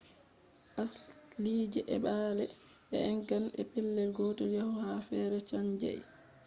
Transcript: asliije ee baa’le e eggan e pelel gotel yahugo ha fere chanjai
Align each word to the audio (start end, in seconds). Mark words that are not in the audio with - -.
asliije 0.81 1.79
ee 1.93 2.01
baa’le 2.03 2.45
e 2.95 2.97
eggan 3.11 3.45
e 3.61 3.63
pelel 3.71 4.09
gotel 4.17 4.49
yahugo 4.57 4.79
ha 4.89 4.95
fere 5.07 5.37
chanjai 5.49 6.01